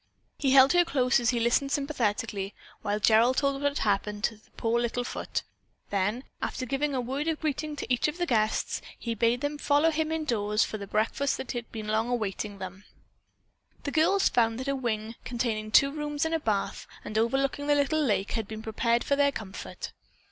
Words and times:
He 0.39 0.49
held 0.53 0.73
her 0.73 0.83
close 0.83 1.19
as 1.19 1.29
he 1.29 1.39
listened 1.39 1.71
sympathetically 1.71 2.55
while 2.81 2.99
Gerald 2.99 3.37
told 3.37 3.61
what 3.61 3.69
had 3.69 3.83
happened 3.87 4.23
to 4.23 4.35
the 4.37 4.49
poor 4.57 4.79
little 4.79 5.03
foot. 5.03 5.43
Then, 5.91 6.23
after 6.41 6.65
giving 6.65 6.95
a 6.95 6.99
word 6.99 7.27
of 7.27 7.39
greeting 7.39 7.75
to 7.75 7.93
each 7.93 8.07
of 8.07 8.17
the 8.17 8.25
guests, 8.25 8.81
he 8.97 9.13
bade 9.13 9.41
them 9.41 9.59
follow 9.59 9.91
him 9.91 10.11
indoors 10.11 10.63
to 10.65 10.79
the 10.79 10.87
breakfast 10.87 11.37
that 11.37 11.51
had 11.51 11.65
long 11.75 11.85
been 11.85 11.91
awaiting 11.91 12.57
them. 12.57 12.83
The 13.83 13.91
girls 13.91 14.27
found 14.27 14.59
that 14.59 14.67
a 14.67 14.75
wing, 14.75 15.13
containing 15.23 15.69
two 15.69 15.91
rooms 15.91 16.25
and 16.25 16.33
a 16.33 16.39
bath, 16.39 16.87
and 17.05 17.15
overlooking 17.15 17.67
the 17.67 17.75
little 17.75 18.01
lake, 18.01 18.31
had 18.31 18.47
been 18.47 18.63
prepared 18.63 19.03
for 19.03 19.15
their 19.15 19.31
comfort. 19.31 19.91